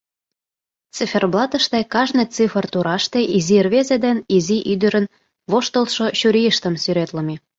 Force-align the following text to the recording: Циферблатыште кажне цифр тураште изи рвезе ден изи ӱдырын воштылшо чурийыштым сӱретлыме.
Циферблатыште 0.95 1.79
кажне 1.93 2.23
цифр 2.35 2.65
тураште 2.73 3.19
изи 3.37 3.57
рвезе 3.65 3.97
ден 4.05 4.17
изи 4.35 4.57
ӱдырын 4.73 5.05
воштылшо 5.51 6.05
чурийыштым 6.19 6.75
сӱретлыме. 6.83 7.35